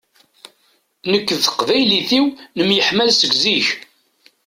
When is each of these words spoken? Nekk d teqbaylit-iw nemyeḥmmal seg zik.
Nekk 1.11 1.27
d 1.37 1.39
teqbaylit-iw 1.43 2.25
nemyeḥmmal 2.57 3.09
seg 3.13 3.31
zik. 3.41 3.67